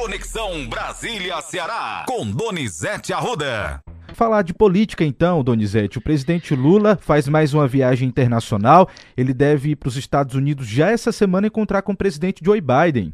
Conexão 0.00 0.64
Brasília-Ceará, 0.68 2.04
com 2.06 2.24
Donizete 2.30 3.12
Arruda. 3.12 3.82
Falar 4.14 4.42
de 4.42 4.54
política 4.54 5.04
então, 5.04 5.42
Donizete. 5.42 5.98
O 5.98 6.00
presidente 6.00 6.54
Lula 6.54 6.96
faz 6.96 7.26
mais 7.26 7.52
uma 7.52 7.66
viagem 7.66 8.08
internacional. 8.08 8.88
Ele 9.16 9.34
deve 9.34 9.70
ir 9.70 9.76
para 9.76 9.88
os 9.88 9.96
Estados 9.96 10.36
Unidos 10.36 10.68
já 10.68 10.88
essa 10.88 11.10
semana 11.10 11.48
encontrar 11.48 11.82
com 11.82 11.90
o 11.90 11.96
presidente 11.96 12.44
Joe 12.44 12.60
Biden. 12.60 13.12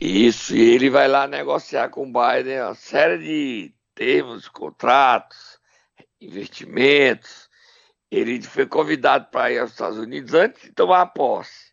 Isso, 0.00 0.56
e 0.56 0.62
ele 0.62 0.88
vai 0.88 1.06
lá 1.06 1.26
negociar 1.26 1.90
com 1.90 2.04
o 2.04 2.06
Biden 2.06 2.62
uma 2.62 2.74
série 2.74 3.18
de 3.18 3.74
termos, 3.94 4.48
contratos, 4.48 5.58
investimentos. 6.18 7.50
Ele 8.10 8.40
foi 8.40 8.64
convidado 8.64 9.26
para 9.30 9.52
ir 9.52 9.58
aos 9.58 9.72
Estados 9.72 9.98
Unidos 9.98 10.32
antes 10.32 10.62
de 10.62 10.72
tomar 10.72 11.04
posse, 11.08 11.72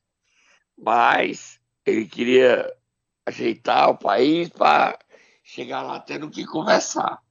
mas 0.77 1.61
ele 1.85 2.05
queria 2.05 2.69
ajeitar 3.25 3.89
o 3.89 3.97
país 3.97 4.49
para 4.49 4.97
chegar 5.43 5.81
lá 5.81 5.99
tendo 5.99 6.29
que 6.29 6.45
conversar. 6.45 7.21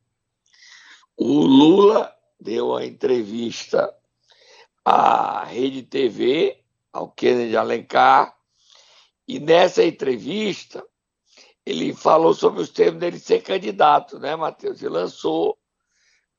O 1.16 1.41
Lula 1.42 2.14
deu 2.41 2.69
uma 2.70 2.84
entrevista 2.84 3.95
à 4.84 5.45
Rede 5.45 5.83
TV, 5.83 6.62
ao 6.92 7.10
Kennedy 7.10 7.56
Alencar, 7.56 8.36
e 9.27 9.38
nessa 9.38 9.84
entrevista 9.84 10.84
ele 11.64 11.95
falou 11.95 12.34
sobre 12.34 12.61
os 12.61 12.70
termos 12.70 13.00
dele 13.00 13.19
ser 13.19 13.41
candidato, 13.42 14.19
né, 14.19 14.34
Matheus? 14.34 14.83
E 14.83 14.88
lançou 14.88 15.56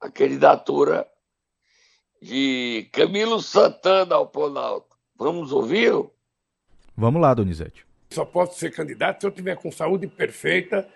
a 0.02 0.12
candidatura 0.12 1.08
de 2.22 2.90
Camilo 2.92 3.42
Santana 3.42 4.16
ao 4.16 4.28
Planalto. 4.28 4.98
Vamos 5.16 5.54
ouvi-lo? 5.54 6.14
Vamos 6.96 7.22
lá, 7.22 7.34
Donizete. 7.34 7.86
Só 8.14 8.24
posso 8.24 8.60
ser 8.60 8.72
candidato 8.72 9.22
se 9.22 9.28
eu 9.28 9.32
tiver 9.32 9.56
com 9.56 9.72
saúde 9.72 10.08
perfeita, 10.08 10.88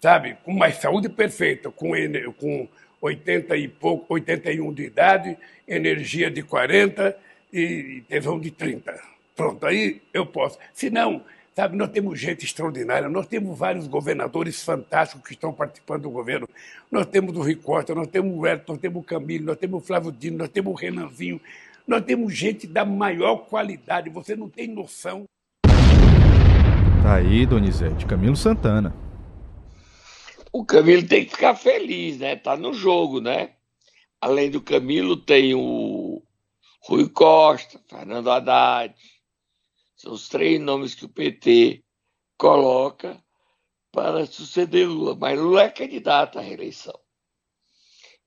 sabe? 0.00 0.36
Com 0.42 0.52
mais 0.52 0.76
saúde 0.76 1.08
perfeita, 1.08 1.70
com, 1.70 1.92
com 2.38 2.68
80 3.00 3.56
e 3.56 3.68
pouco, 3.68 4.14
81 4.14 4.72
de 4.72 4.84
idade, 4.84 5.36
energia 5.68 6.30
de 6.30 6.42
40 6.42 7.16
e 7.52 8.02
tesão 8.08 8.40
de 8.40 8.50
30. 8.50 8.98
Pronto, 9.36 9.66
aí 9.66 10.00
eu 10.12 10.24
posso. 10.24 10.58
Se 10.72 10.88
não, 10.88 11.22
sabe, 11.54 11.76
nós 11.76 11.90
temos 11.90 12.18
gente 12.18 12.44
extraordinária, 12.44 13.08
nós 13.08 13.26
temos 13.26 13.58
vários 13.58 13.86
governadores 13.86 14.62
fantásticos 14.62 15.26
que 15.26 15.34
estão 15.34 15.52
participando 15.52 16.02
do 16.02 16.10
governo. 16.10 16.48
Nós 16.90 17.04
temos 17.06 17.36
o 17.36 17.42
Rui 17.42 17.56
Costa, 17.56 17.94
nós 17.94 18.06
temos 18.06 18.34
o 18.34 18.46
Herto, 18.46 18.72
nós 18.72 18.80
temos 18.80 19.02
o 19.02 19.04
Camilo, 19.04 19.44
nós 19.44 19.58
temos 19.58 19.82
o 19.82 19.86
Flávio 19.86 20.10
Dino, 20.10 20.38
nós 20.38 20.48
temos 20.48 20.72
o 20.72 20.76
Renanzinho. 20.76 21.40
Nós 21.86 22.02
temos 22.02 22.34
gente 22.34 22.66
da 22.66 22.84
maior 22.84 23.36
qualidade, 23.36 24.08
você 24.08 24.34
não 24.34 24.48
tem 24.48 24.66
noção. 24.66 25.26
Aí, 27.14 27.46
Donizete, 27.46 28.06
Camilo 28.06 28.34
Santana. 28.34 28.92
O 30.52 30.64
Camilo 30.64 31.06
tem 31.06 31.24
que 31.24 31.30
ficar 31.30 31.54
feliz, 31.54 32.18
né? 32.18 32.34
Tá 32.34 32.56
no 32.56 32.74
jogo, 32.74 33.20
né? 33.20 33.54
Além 34.20 34.50
do 34.50 34.60
Camilo, 34.60 35.16
tem 35.16 35.54
o 35.54 36.20
Rui 36.82 37.08
Costa, 37.08 37.80
Fernando 37.88 38.32
Haddad. 38.32 38.92
São 39.94 40.12
os 40.12 40.28
três 40.28 40.60
nomes 40.60 40.96
que 40.96 41.04
o 41.04 41.08
PT 41.08 41.84
coloca 42.36 43.22
para 43.92 44.26
suceder 44.26 44.88
Lula. 44.88 45.14
Mas 45.14 45.38
Lula 45.38 45.62
é 45.62 45.70
candidato 45.70 46.40
à 46.40 46.42
reeleição. 46.42 46.98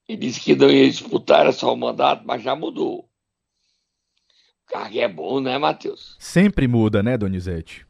E 0.08 0.16
disse 0.16 0.40
que 0.40 0.56
não 0.56 0.72
ia 0.72 0.90
disputar 0.90 1.52
só 1.52 1.74
o 1.74 1.78
mandato, 1.78 2.24
mas 2.26 2.42
já 2.42 2.56
mudou. 2.56 3.00
O 3.00 4.72
cargo 4.72 4.98
é 4.98 5.10
bom, 5.10 5.42
né, 5.42 5.58
Matheus? 5.58 6.16
Sempre 6.20 6.70
muda, 6.70 7.04
né, 7.04 7.18
Donizete? 7.18 7.87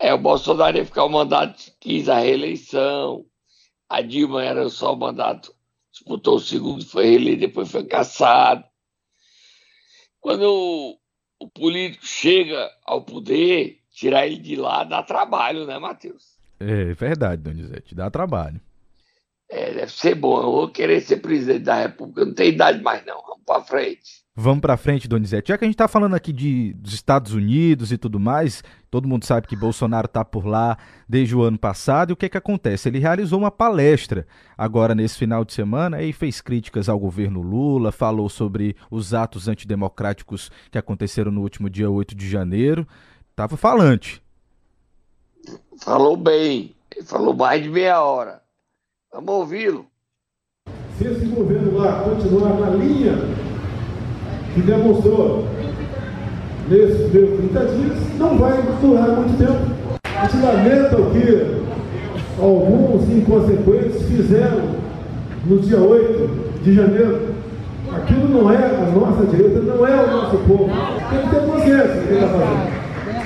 É, 0.00 0.14
o 0.14 0.18
Bolsonaro 0.18 0.78
ia 0.78 0.86
ficar 0.86 1.04
o 1.04 1.10
mandato, 1.10 1.70
quis 1.78 2.08
a 2.08 2.18
reeleição. 2.18 3.26
A 3.86 4.00
Dilma 4.00 4.42
era 4.42 4.66
só 4.70 4.94
o 4.94 4.96
mandato, 4.96 5.54
disputou 5.92 6.36
o 6.36 6.40
segundo, 6.40 6.82
foi 6.86 7.04
reeleito, 7.04 7.40
depois 7.40 7.70
foi 7.70 7.84
caçado. 7.84 8.64
Quando 10.18 10.42
o, 10.42 10.98
o, 11.38 11.50
político 11.50 12.06
chega 12.06 12.70
ao 12.82 13.02
poder, 13.02 13.78
tirar 13.90 14.26
ele 14.26 14.38
de 14.38 14.56
lá 14.56 14.84
dá 14.84 15.02
trabalho, 15.02 15.66
né, 15.66 15.78
Matheus? 15.78 16.38
É 16.58 16.94
verdade, 16.94 17.42
Donizete, 17.42 17.94
dá 17.94 18.10
trabalho. 18.10 18.60
É, 19.50 19.74
deve 19.74 19.92
ser 19.92 20.14
bom. 20.14 20.40
Eu 20.40 20.52
vou 20.52 20.70
querer 20.70 21.00
ser 21.00 21.16
presidente 21.16 21.64
da 21.64 21.74
República. 21.74 22.20
Eu 22.20 22.26
não 22.26 22.34
tenho 22.34 22.52
idade 22.52 22.80
mais, 22.80 23.04
não. 23.04 23.20
Vamos 23.20 23.42
para 23.44 23.62
frente. 23.64 24.20
Vamos 24.36 24.60
para 24.60 24.76
frente, 24.76 25.08
Donizete. 25.08 25.48
Já 25.48 25.58
que 25.58 25.64
a 25.64 25.66
gente 25.66 25.74
está 25.74 25.88
falando 25.88 26.14
aqui 26.14 26.32
de, 26.32 26.72
dos 26.74 26.94
Estados 26.94 27.34
Unidos 27.34 27.90
e 27.90 27.98
tudo 27.98 28.20
mais, 28.20 28.62
todo 28.88 29.08
mundo 29.08 29.24
sabe 29.24 29.48
que 29.48 29.56
Bolsonaro 29.56 30.06
está 30.06 30.24
por 30.24 30.46
lá 30.46 30.78
desde 31.08 31.34
o 31.34 31.42
ano 31.42 31.58
passado. 31.58 32.10
E 32.10 32.12
o 32.12 32.16
que, 32.16 32.28
que 32.28 32.38
acontece? 32.38 32.88
Ele 32.88 33.00
realizou 33.00 33.40
uma 33.40 33.50
palestra 33.50 34.24
agora 34.56 34.94
nesse 34.94 35.18
final 35.18 35.44
de 35.44 35.52
semana 35.52 36.00
e 36.00 36.12
fez 36.12 36.40
críticas 36.40 36.88
ao 36.88 36.98
governo 36.98 37.42
Lula, 37.42 37.90
falou 37.90 38.28
sobre 38.28 38.76
os 38.88 39.12
atos 39.12 39.48
antidemocráticos 39.48 40.48
que 40.70 40.78
aconteceram 40.78 41.32
no 41.32 41.42
último 41.42 41.68
dia 41.68 41.90
8 41.90 42.14
de 42.14 42.30
janeiro. 42.30 42.86
Tava 43.34 43.56
falante. 43.56 44.22
Falou 45.80 46.16
bem. 46.16 46.74
Falou 47.04 47.34
mais 47.34 47.62
de 47.62 47.68
meia 47.68 48.00
hora. 48.00 48.39
Vamos 49.12 49.34
ouvi-lo. 49.34 49.86
Se 50.96 51.04
esse 51.04 51.26
governo 51.26 51.76
lá 51.78 52.04
continuar 52.04 52.54
na 52.60 52.70
linha 52.70 53.12
que 54.54 54.60
demonstrou 54.60 55.46
nesses 56.68 57.10
primeiros 57.10 57.38
30 57.50 57.64
dias, 57.74 58.18
não 58.18 58.38
vai 58.38 58.62
durar 58.80 59.08
muito 59.08 59.36
tempo. 59.36 59.98
A 60.04 60.26
gente 60.28 60.44
lamenta 60.44 60.96
o 60.96 61.10
que 61.10 62.40
alguns 62.40 63.08
inconsequentes 63.10 64.00
fizeram 64.06 64.76
no 65.44 65.58
dia 65.58 65.80
8 65.80 66.62
de 66.62 66.72
janeiro. 66.72 67.34
Aquilo 67.92 68.28
não 68.28 68.52
é 68.52 68.58
a 68.58 68.92
nossa 68.94 69.26
direita, 69.26 69.60
não 69.60 69.84
é 69.84 70.04
o 70.04 70.10
nosso 70.10 70.36
povo. 70.38 70.70
Tem 71.10 71.22
que 71.22 71.30
ter 71.30 71.46
consciência 71.46 71.94
do 71.94 72.06
que 72.06 72.14
está 72.14 72.28
fazendo. 72.28 72.80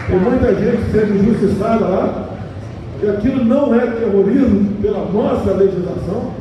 Tem 0.06 0.18
muita 0.18 0.54
gente 0.54 0.90
sendo 0.90 1.14
injustiçada 1.14 1.84
lá, 1.84 2.33
que 3.04 3.10
aquilo 3.10 3.44
não 3.44 3.74
é 3.74 3.86
terrorismo 3.86 4.80
pela 4.80 5.04
nossa 5.04 5.52
legislação. 5.52 6.34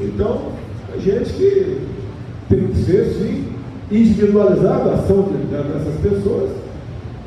Então, 0.00 0.52
a 0.92 0.98
gente 0.98 1.32
que 1.32 1.88
tem 2.48 2.66
que 2.66 2.82
ser, 2.82 3.14
sim, 3.14 3.54
individualizada 3.90 4.90
a 4.90 4.94
ação 4.94 5.22
de, 5.22 5.36
dessas 5.44 6.00
pessoas, 6.00 6.50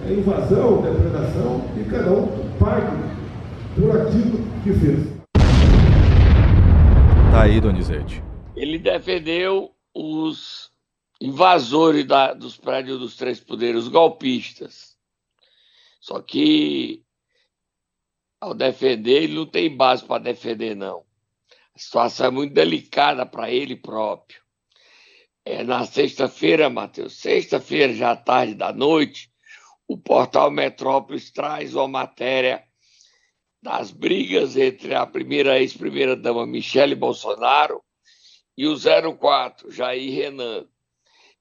é 0.07 0.13
invasão, 0.13 0.81
depredação, 0.81 1.61
e 1.79 1.83
cada 1.85 2.11
um 2.11 2.27
pague 2.59 2.97
por 3.75 4.01
aquilo 4.01 4.39
que 4.63 4.73
fez. 4.73 5.15
Tá 7.31 7.43
aí, 7.43 7.61
Donizete. 7.61 8.21
Ele 8.55 8.77
defendeu 8.77 9.71
os 9.93 10.69
invasores 11.21 12.05
da, 12.05 12.33
dos 12.33 12.57
prédios 12.57 12.99
dos 12.99 13.15
três 13.15 13.39
poderes, 13.39 13.83
os 13.83 13.87
golpistas. 13.87 14.95
Só 16.01 16.21
que 16.21 17.04
ao 18.39 18.53
defender, 18.53 19.23
ele 19.23 19.33
não 19.35 19.45
tem 19.45 19.75
base 19.75 20.03
para 20.03 20.23
defender, 20.23 20.75
não. 20.75 21.05
A 21.75 21.79
situação 21.79 22.27
é 22.27 22.29
muito 22.29 22.53
delicada 22.53 23.25
para 23.25 23.51
ele 23.51 23.75
próprio. 23.75 24.41
É, 25.43 25.63
na 25.63 25.85
sexta-feira, 25.85 26.69
Matheus, 26.69 27.13
sexta-feira, 27.17 27.93
já 27.93 28.11
à 28.11 28.15
tarde 28.15 28.55
da 28.55 28.73
noite, 28.73 29.29
o 29.87 29.97
portal 29.97 30.49
Metrópolis 30.49 31.31
traz 31.31 31.75
uma 31.75 31.87
matéria 31.87 32.63
das 33.61 33.91
brigas 33.91 34.55
entre 34.55 34.93
a 34.93 35.05
primeira 35.05 35.59
ex-primeira-dama 35.59 36.45
Michele 36.45 36.95
Bolsonaro 36.95 37.83
e 38.57 38.67
o 38.67 38.75
04, 39.17 39.71
Jair 39.71 40.13
Renan. 40.13 40.67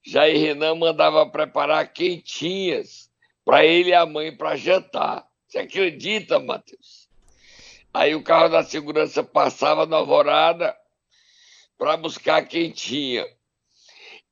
Jair 0.04 0.38
Renan 0.38 0.74
mandava 0.74 1.26
preparar 1.30 1.92
quentinhas 1.92 3.10
para 3.44 3.64
ele 3.64 3.90
e 3.90 3.94
a 3.94 4.04
mãe 4.04 4.36
para 4.36 4.56
jantar. 4.56 5.26
Você 5.54 5.60
acredita, 5.60 6.40
Matheus? 6.40 7.08
Aí 7.92 8.12
o 8.12 8.24
carro 8.24 8.48
da 8.48 8.64
segurança 8.64 9.22
passava 9.22 9.86
na 9.86 9.98
alvorada 9.98 10.76
para 11.78 11.96
buscar 11.96 12.48
quem 12.48 12.72
tinha. 12.72 13.24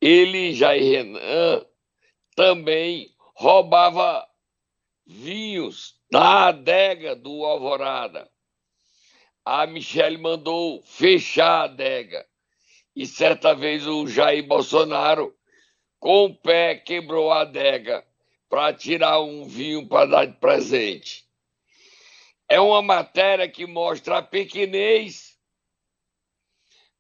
Ele, 0.01 0.53
Jair 0.53 0.83
Renan, 0.83 1.65
também 2.35 3.15
roubava 3.37 4.27
vinhos 5.07 5.95
da 6.11 6.49
adega 6.49 7.15
do 7.15 7.45
Alvorada. 7.45 8.29
A 9.45 9.65
Michelle 9.65 10.19
mandou 10.19 10.83
fechar 10.83 11.61
a 11.61 11.65
adega. 11.67 12.27
E 12.97 13.07
certa 13.07 13.55
vez 13.55 13.87
o 13.87 14.09
Jair 14.09 14.45
Bolsonaro, 14.45 15.33
com 16.01 16.25
o 16.25 16.35
pé, 16.35 16.75
quebrou 16.75 17.31
a 17.31 17.43
adega 17.43 18.05
para 18.53 18.75
tirar 18.75 19.19
um 19.19 19.47
vinho 19.47 19.89
para 19.89 20.05
dar 20.05 20.27
de 20.27 20.35
presente. 20.35 21.25
É 22.47 22.61
uma 22.61 22.83
matéria 22.83 23.49
que 23.49 23.65
mostra 23.65 24.19
a 24.19 24.23
pequenez 24.23 25.39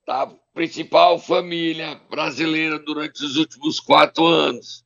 da 0.07 0.29
principal 0.55 1.19
família 1.19 1.97
brasileira 2.09 2.79
durante 2.79 3.23
os 3.23 3.37
últimos 3.37 3.79
quatro 3.79 4.25
anos. 4.25 4.83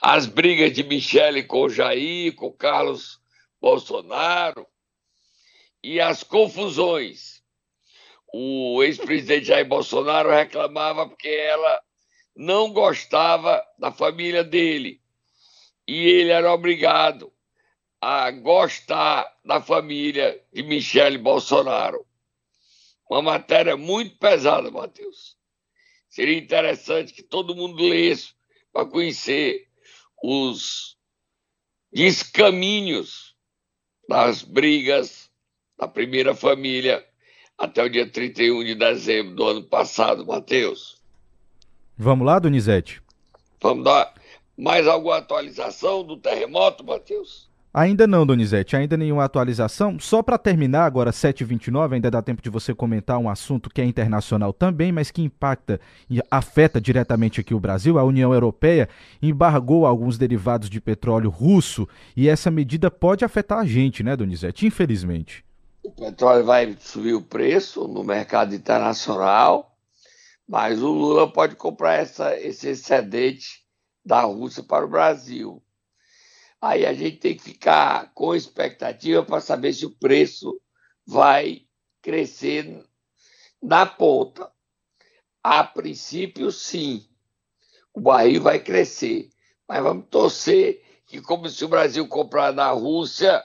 As 0.00 0.24
brigas 0.24 0.72
de 0.72 0.82
Michele 0.82 1.42
com 1.42 1.68
Jair, 1.68 2.34
com 2.34 2.50
Carlos 2.50 3.20
Bolsonaro, 3.60 4.66
e 5.82 6.00
as 6.00 6.22
confusões. 6.22 7.42
O 8.32 8.82
ex-presidente 8.82 9.48
Jair 9.48 9.68
Bolsonaro 9.68 10.30
reclamava 10.30 11.06
porque 11.06 11.28
ela 11.28 11.82
não 12.34 12.72
gostava 12.72 13.62
da 13.78 13.92
família 13.92 14.42
dele 14.42 15.03
e 15.86 16.06
ele 16.06 16.30
era 16.30 16.52
obrigado 16.52 17.32
a 18.00 18.30
gostar 18.30 19.26
da 19.44 19.60
família 19.60 20.40
de 20.52 20.62
Michele 20.62 21.18
Bolsonaro. 21.18 22.04
Uma 23.08 23.22
matéria 23.22 23.76
muito 23.76 24.16
pesada, 24.18 24.70
Matheus. 24.70 25.36
Seria 26.08 26.38
interessante 26.38 27.12
que 27.12 27.22
todo 27.22 27.56
mundo 27.56 27.82
lesse 27.82 28.34
para 28.72 28.86
conhecer 28.86 29.66
os 30.22 30.96
descaminhos 31.92 33.34
das 34.08 34.42
brigas 34.42 35.30
da 35.78 35.88
primeira 35.88 36.34
família 36.34 37.04
até 37.56 37.82
o 37.82 37.88
dia 37.88 38.08
31 38.08 38.64
de 38.64 38.74
dezembro 38.74 39.34
do 39.34 39.44
ano 39.44 39.62
passado, 39.62 40.26
Matheus. 40.26 41.00
Vamos 41.96 42.26
lá, 42.26 42.38
Donizete? 42.38 43.00
Vamos 43.60 43.84
dar 43.84 44.12
mais 44.56 44.86
alguma 44.86 45.18
atualização 45.18 46.04
do 46.04 46.16
terremoto, 46.16 46.84
Matheus? 46.84 47.52
Ainda 47.76 48.06
não, 48.06 48.24
Donizete, 48.24 48.76
ainda 48.76 48.96
nenhuma 48.96 49.24
atualização. 49.24 49.98
Só 49.98 50.22
para 50.22 50.38
terminar, 50.38 50.84
agora 50.84 51.10
7h29, 51.10 51.94
ainda 51.94 52.08
dá 52.08 52.22
tempo 52.22 52.40
de 52.40 52.48
você 52.48 52.72
comentar 52.72 53.18
um 53.18 53.28
assunto 53.28 53.68
que 53.68 53.80
é 53.80 53.84
internacional 53.84 54.52
também, 54.52 54.92
mas 54.92 55.10
que 55.10 55.20
impacta 55.20 55.80
e 56.08 56.20
afeta 56.30 56.80
diretamente 56.80 57.40
aqui 57.40 57.52
o 57.52 57.58
Brasil. 57.58 57.98
A 57.98 58.04
União 58.04 58.32
Europeia 58.32 58.88
embargou 59.20 59.86
alguns 59.86 60.16
derivados 60.16 60.70
de 60.70 60.80
petróleo 60.80 61.28
russo 61.28 61.88
e 62.16 62.28
essa 62.28 62.48
medida 62.48 62.92
pode 62.92 63.24
afetar 63.24 63.58
a 63.58 63.66
gente, 63.66 64.04
né, 64.04 64.14
Donizete? 64.14 64.64
Infelizmente. 64.66 65.44
O 65.82 65.90
petróleo 65.90 66.44
vai 66.44 66.76
subir 66.78 67.14
o 67.14 67.22
preço 67.22 67.88
no 67.88 68.04
mercado 68.04 68.54
internacional, 68.54 69.76
mas 70.48 70.80
o 70.80 70.92
Lula 70.92 71.28
pode 71.28 71.56
comprar 71.56 71.94
essa, 71.94 72.38
esse 72.38 72.68
excedente 72.68 73.63
da 74.04 74.22
Rússia 74.22 74.62
para 74.62 74.84
o 74.84 74.90
Brasil. 74.90 75.62
Aí 76.60 76.86
a 76.86 76.94
gente 76.94 77.18
tem 77.18 77.36
que 77.36 77.42
ficar 77.42 78.12
com 78.14 78.34
expectativa 78.34 79.22
para 79.22 79.40
saber 79.40 79.72
se 79.72 79.86
o 79.86 79.96
preço 79.96 80.60
vai 81.06 81.66
crescer 82.00 82.84
na 83.62 83.86
ponta. 83.86 84.50
A 85.42 85.62
princípio, 85.62 86.50
sim, 86.50 87.06
o 87.92 88.00
barril 88.00 88.42
vai 88.42 88.58
crescer, 88.58 89.28
mas 89.68 89.82
vamos 89.82 90.06
torcer 90.08 90.82
que, 91.06 91.20
como 91.20 91.48
se 91.48 91.64
o 91.64 91.68
Brasil 91.68 92.08
comprar 92.08 92.52
na 92.52 92.70
Rússia, 92.70 93.44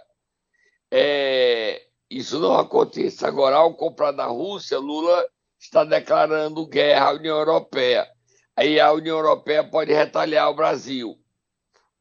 é, 0.89 1.87
isso 2.09 2.39
não 2.39 2.55
aconteça. 2.55 3.27
Agora, 3.27 3.57
ao 3.57 3.75
comprar 3.75 4.13
na 4.13 4.25
Rússia, 4.25 4.79
Lula 4.79 5.27
está 5.59 5.83
declarando 5.83 6.65
guerra 6.65 7.09
à 7.09 7.13
União 7.13 7.37
Europeia. 7.37 8.09
Aí 8.59 8.77
a 8.77 8.91
União 8.91 9.15
Europeia 9.15 9.63
pode 9.63 9.93
retaliar 9.93 10.49
o 10.49 10.53
Brasil 10.53 11.17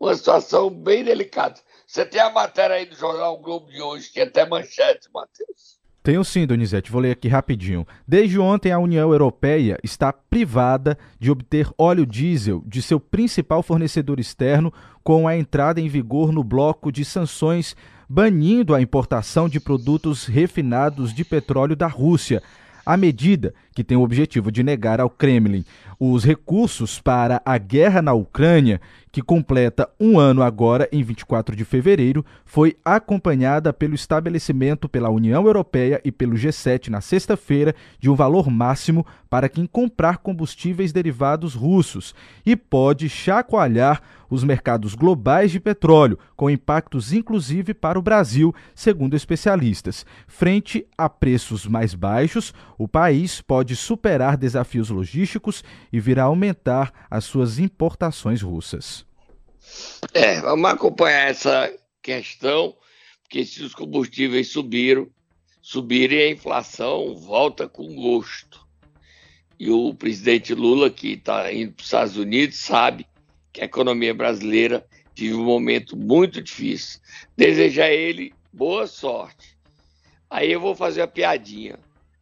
uma 0.00 0.12
situação 0.16 0.68
bem 0.68 1.04
delicada. 1.04 1.54
Você 1.86 2.04
tem 2.04 2.20
a 2.20 2.30
matéria 2.30 2.74
aí 2.74 2.84
do 2.84 2.96
jornal 2.96 3.38
Globo 3.38 3.70
de 3.70 3.80
hoje, 3.80 4.10
que 4.10 4.18
é 4.18 4.24
até 4.24 4.44
manchete, 4.44 5.08
Matheus. 5.14 5.78
Tenho 6.02 6.24
sim, 6.24 6.44
Donizete, 6.48 6.90
vou 6.90 7.00
ler 7.00 7.12
aqui 7.12 7.28
rapidinho. 7.28 7.86
Desde 8.06 8.40
ontem, 8.40 8.72
a 8.72 8.78
União 8.80 9.12
Europeia 9.12 9.78
está 9.84 10.12
privada 10.12 10.98
de 11.20 11.30
obter 11.30 11.70
óleo 11.78 12.04
diesel 12.04 12.60
de 12.66 12.82
seu 12.82 12.98
principal 12.98 13.62
fornecedor 13.62 14.18
externo, 14.18 14.72
com 15.04 15.28
a 15.28 15.36
entrada 15.36 15.80
em 15.80 15.88
vigor 15.88 16.32
no 16.32 16.42
bloco 16.42 16.90
de 16.90 17.04
sanções 17.04 17.76
banindo 18.08 18.74
a 18.74 18.80
importação 18.80 19.48
de 19.48 19.60
produtos 19.60 20.26
refinados 20.26 21.14
de 21.14 21.24
petróleo 21.24 21.76
da 21.76 21.86
Rússia. 21.86 22.42
A 22.88 22.96
medida, 22.96 23.52
que 23.74 23.84
tem 23.84 23.98
o 23.98 24.00
objetivo 24.00 24.50
de 24.50 24.62
negar 24.62 24.98
ao 24.98 25.10
Kremlin 25.10 25.62
os 26.00 26.24
recursos 26.24 26.98
para 26.98 27.42
a 27.44 27.58
guerra 27.58 28.00
na 28.00 28.14
Ucrânia, 28.14 28.80
que 29.12 29.20
completa 29.20 29.86
um 30.00 30.18
ano 30.18 30.42
agora, 30.42 30.88
em 30.90 31.02
24 31.02 31.54
de 31.54 31.66
fevereiro, 31.66 32.24
foi 32.46 32.78
acompanhada 32.82 33.74
pelo 33.74 33.94
estabelecimento 33.94 34.88
pela 34.88 35.10
União 35.10 35.44
Europeia 35.44 36.00
e 36.02 36.10
pelo 36.10 36.34
G7 36.34 36.88
na 36.88 37.02
sexta-feira 37.02 37.74
de 37.98 38.08
um 38.08 38.14
valor 38.14 38.48
máximo 38.48 39.04
para 39.28 39.48
quem 39.48 39.66
comprar 39.66 40.18
combustíveis 40.18 40.92
derivados 40.92 41.54
russos 41.54 42.14
e 42.44 42.56
pode 42.56 43.08
chacoalhar 43.08 44.02
os 44.30 44.44
mercados 44.44 44.94
globais 44.94 45.50
de 45.50 45.60
petróleo, 45.60 46.18
com 46.36 46.50
impactos 46.50 47.12
inclusive 47.12 47.72
para 47.72 47.98
o 47.98 48.02
Brasil, 48.02 48.54
segundo 48.74 49.14
especialistas. 49.14 50.04
Frente 50.26 50.86
a 50.96 51.08
preços 51.08 51.66
mais 51.66 51.94
baixos, 51.94 52.52
o 52.76 52.86
país 52.86 53.40
pode 53.40 53.74
superar 53.74 54.36
desafios 54.36 54.90
logísticos 54.90 55.64
e 55.92 55.98
vir 55.98 56.18
a 56.18 56.24
aumentar 56.24 57.06
as 57.10 57.24
suas 57.24 57.58
importações 57.58 58.42
russas. 58.42 59.06
É, 60.12 60.40
vamos 60.40 60.70
acompanhar 60.70 61.28
essa 61.28 61.72
questão, 62.02 62.74
porque 63.22 63.44
se 63.44 63.62
os 63.62 63.74
combustíveis 63.74 64.48
subiram, 64.48 65.08
subirem 65.60 66.20
a 66.20 66.30
inflação 66.30 67.14
volta 67.16 67.68
com 67.68 67.94
gosto. 67.94 68.67
E 69.58 69.70
o 69.70 69.92
presidente 69.92 70.54
Lula, 70.54 70.88
que 70.88 71.14
está 71.14 71.52
indo 71.52 71.72
para 71.72 71.80
os 71.80 71.86
Estados 71.86 72.16
Unidos, 72.16 72.58
sabe 72.58 73.06
que 73.52 73.60
a 73.60 73.64
economia 73.64 74.14
brasileira 74.14 74.86
vive 75.16 75.34
um 75.34 75.44
momento 75.44 75.96
muito 75.96 76.40
difícil. 76.40 77.00
Deseja 77.36 77.84
a 77.84 77.90
ele 77.90 78.32
boa 78.52 78.86
sorte. 78.86 79.56
Aí 80.30 80.52
eu 80.52 80.60
vou 80.60 80.74
fazer 80.74 81.02
a 81.02 81.08
piadinha 81.08 81.78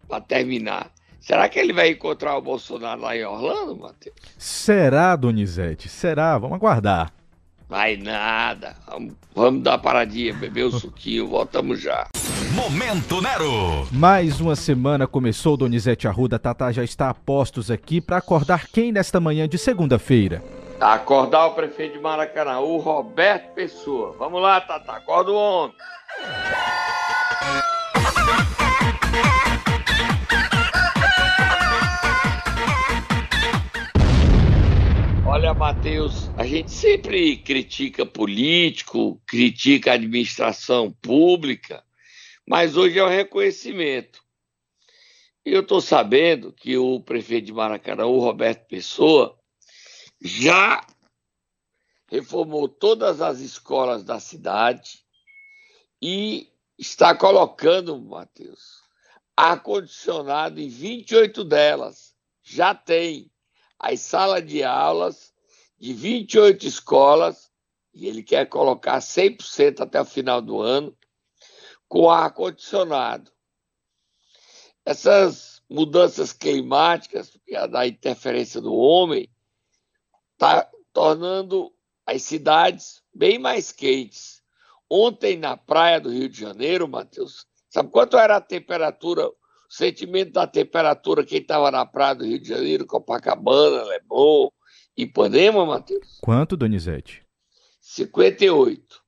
para 0.09 0.21
terminar. 0.21 0.91
Será 1.21 1.49
que 1.49 1.59
ele 1.59 1.73
vai 1.73 1.91
encontrar 1.91 2.37
o 2.37 2.41
Bolsonaro 2.41 3.00
lá 3.00 3.17
em 3.17 3.25
Orlando, 3.25 3.77
Matheus? 3.77 4.15
Será, 4.39 5.17
Donizete? 5.17 5.89
Será? 5.89 6.39
Vamos 6.39 6.56
aguardar. 6.56 7.12
Vai 7.69 7.97
nada. 7.97 8.77
Vamos, 8.87 9.15
vamos 9.35 9.62
dar 9.62 9.79
paradinha, 9.79 10.32
beber 10.32 10.67
o 10.67 10.69
um 10.69 10.79
suquinho, 10.79 11.27
voltamos 11.27 11.81
já. 11.81 12.09
Momento 12.56 13.20
Nero. 13.20 13.87
Mais 13.93 14.41
uma 14.41 14.56
semana 14.56 15.06
começou, 15.06 15.58
Donizete 15.58 16.08
Arruda. 16.08 16.38
Tata 16.38 16.73
já 16.73 16.82
está 16.82 17.11
a 17.11 17.14
postos 17.14 17.70
aqui 17.70 18.00
para 18.00 18.17
acordar 18.17 18.67
quem 18.69 18.91
nesta 18.91 19.20
manhã 19.20 19.47
de 19.47 19.58
segunda-feira? 19.58 20.43
Acordar 20.81 21.49
o 21.49 21.50
prefeito 21.55 21.93
de 21.93 22.00
Maracanã, 22.00 22.61
o 22.61 22.79
Roberto 22.79 23.53
Pessoa. 23.53 24.17
Vamos 24.19 24.41
lá, 24.41 24.58
Tata, 24.62 24.93
acorda 24.93 25.32
o 25.32 25.35
homem. 25.35 25.75
Olha, 35.27 35.53
Matheus, 35.53 36.31
a 36.39 36.46
gente 36.46 36.70
sempre 36.70 37.36
critica 37.36 38.06
político, 38.06 39.20
critica 39.27 39.91
a 39.91 39.94
administração 39.94 40.91
pública, 41.03 41.82
mas 42.46 42.76
hoje 42.76 42.98
é 42.98 43.03
o 43.03 43.06
um 43.06 43.10
reconhecimento. 43.10 44.22
Eu 45.44 45.60
estou 45.60 45.81
sabendo 45.81 46.53
que 46.53 46.76
o 46.76 47.00
prefeito 47.00 47.46
de 47.46 47.53
Maracanã, 47.53 48.06
o 48.06 48.19
Roberto 48.19 48.67
Pessoa, 48.67 49.38
já 50.20 50.84
reformou 52.08 52.69
todas 52.69 53.20
as 53.20 53.41
escolas 53.41 54.05
da 54.05 54.20
cidade 54.20 55.05
e 56.00 56.48
está 56.79 57.15
colocando, 57.15 57.98
Matheus, 58.00 58.82
ar-condicionado 59.36 60.60
em 60.60 60.69
28 60.69 61.44
delas. 61.44 62.15
Já 62.43 62.74
tem 62.74 63.31
as 63.79 64.00
salas 64.00 64.46
de 64.46 64.62
aulas 64.62 65.32
de 65.79 65.93
28 65.93 66.67
escolas, 66.67 67.50
e 67.93 68.06
ele 68.06 68.22
quer 68.22 68.46
colocar 68.48 68.98
100% 68.98 69.81
até 69.81 70.00
o 70.00 70.05
final 70.05 70.41
do 70.41 70.60
ano, 70.60 70.96
com 71.88 72.10
ar-condicionado. 72.10 73.31
Essas 74.84 75.62
mudanças 75.69 76.32
climáticas, 76.32 77.36
da 77.70 77.86
interferência 77.86 78.60
do 78.60 78.74
homem, 78.74 79.28
está 80.32 80.70
tornando 80.93 81.72
as 82.05 82.22
cidades 82.22 83.02
bem 83.12 83.38
mais 83.38 83.72
quentes. 83.72 84.43
Ontem, 84.88 85.36
na 85.36 85.56
praia 85.56 86.00
do 86.00 86.10
Rio 86.10 86.28
de 86.28 86.40
Janeiro, 86.40 86.86
Matheus, 86.86 87.46
sabe 87.69 87.90
quanto 87.90 88.16
era 88.16 88.36
a 88.36 88.40
temperatura 88.40 89.28
o 89.69 89.74
sentimento 89.74 90.32
da 90.32 90.46
temperatura, 90.46 91.26
quem 91.26 91.40
estava 91.40 91.70
na 91.72 91.84
praia 91.84 92.14
do 92.14 92.24
Rio 92.24 92.38
de 92.38 92.48
Janeiro, 92.48 92.86
Copacabana, 92.86 93.82
Leblon, 93.82 94.48
Ipanema, 94.96 95.66
Matheus? 95.66 96.19
Quanto, 96.22 96.56
Donizete? 96.56 97.26
58 97.81 99.02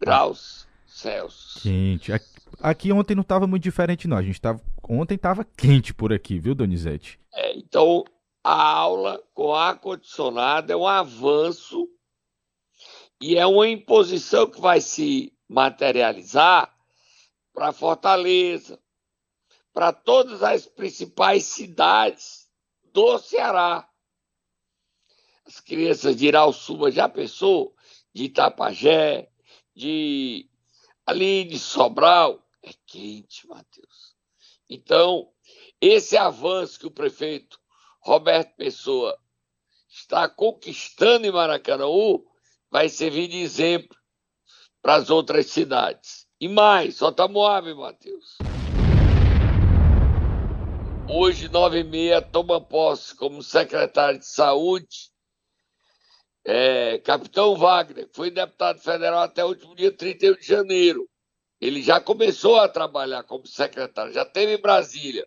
graus 0.00 0.65
Celsius. 0.96 1.62
Quente. 1.62 2.10
Aqui 2.58 2.90
ontem 2.90 3.14
não 3.14 3.20
estava 3.20 3.46
muito 3.46 3.62
diferente, 3.62 4.08
não. 4.08 4.16
A 4.16 4.22
gente 4.22 4.40
tava, 4.40 4.60
ontem 4.88 5.14
estava 5.14 5.44
quente 5.44 5.92
por 5.92 6.10
aqui, 6.10 6.38
viu, 6.38 6.54
Donizete? 6.54 7.20
É, 7.34 7.54
então, 7.54 8.02
a 8.42 8.62
aula 8.72 9.22
com 9.34 9.54
ar-condicionado 9.54 10.72
é 10.72 10.76
um 10.76 10.86
avanço 10.86 11.86
e 13.20 13.36
é 13.36 13.46
uma 13.46 13.68
imposição 13.68 14.50
que 14.50 14.58
vai 14.58 14.80
se 14.80 15.32
materializar 15.46 16.74
para 17.52 17.72
Fortaleza, 17.72 18.80
para 19.74 19.92
todas 19.92 20.42
as 20.42 20.66
principais 20.66 21.44
cidades 21.44 22.48
do 22.92 23.18
Ceará. 23.18 23.86
As 25.46 25.60
crianças 25.60 26.16
de 26.16 26.26
Irauçuba 26.26 26.90
já 26.90 27.06
pensou? 27.06 27.74
De 28.14 28.24
Itapajé, 28.24 29.28
de 29.74 30.48
ali 31.06 31.44
de 31.44 31.58
Sobral. 31.58 32.42
É 32.62 32.70
quente, 32.84 33.46
Matheus. 33.46 34.16
Então, 34.68 35.30
esse 35.80 36.16
avanço 36.16 36.80
que 36.80 36.86
o 36.86 36.90
prefeito 36.90 37.60
Roberto 38.00 38.56
Pessoa 38.56 39.16
está 39.88 40.28
conquistando 40.28 41.26
em 41.26 41.30
Maracanãú 41.30 42.26
vai 42.70 42.88
servir 42.88 43.28
de 43.28 43.38
exemplo 43.38 43.96
para 44.82 44.96
as 44.96 45.08
outras 45.08 45.46
cidades. 45.46 46.26
E 46.40 46.48
mais, 46.48 46.96
só 46.96 47.12
tá 47.12 47.28
Moab, 47.28 47.72
Matheus. 47.72 48.36
Hoje, 51.08 51.48
nove 51.48 51.80
e 51.80 51.84
meia, 51.84 52.20
toma 52.20 52.60
posse 52.60 53.14
como 53.14 53.42
secretário 53.42 54.18
de 54.18 54.26
saúde 54.26 55.12
é, 56.48 56.98
Capitão 56.98 57.56
Wagner, 57.56 58.08
foi 58.12 58.30
deputado 58.30 58.78
federal 58.78 59.18
até 59.24 59.44
o 59.44 59.48
último 59.48 59.74
dia 59.74 59.90
31 59.90 60.34
de 60.36 60.46
janeiro. 60.46 61.08
Ele 61.60 61.82
já 61.82 62.00
começou 62.00 62.56
a 62.60 62.68
trabalhar 62.68 63.24
como 63.24 63.48
secretário, 63.48 64.12
já 64.12 64.24
teve 64.24 64.54
em 64.54 64.60
Brasília, 64.60 65.26